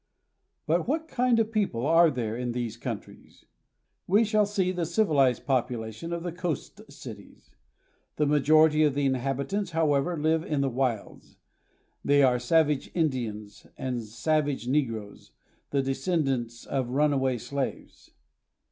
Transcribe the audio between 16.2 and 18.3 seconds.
ants of runaway slaves.